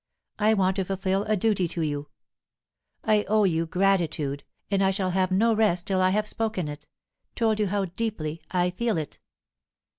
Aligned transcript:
I 0.39 0.55
want 0.55 0.77
to 0.77 0.83
fulfil 0.83 1.25
a 1.25 1.37
duty 1.37 1.67
to 1.67 1.83
you. 1.83 2.07
I 3.03 3.23
owe 3.25 3.43
you 3.43 3.67
gratitude, 3.67 4.43
and 4.71 4.83
I 4.83 4.89
shall 4.89 5.11
have 5.11 5.29
no 5.31 5.53
rest 5.53 5.85
till 5.85 6.01
I 6.01 6.09
have 6.09 6.27
spoken 6.27 6.67
it 6.67 6.87
told 7.35 7.59
you 7.59 7.67
how 7.67 7.85
deeply 7.85 8.41
I 8.49 8.71
feel 8.71 8.97
it." 8.97 9.19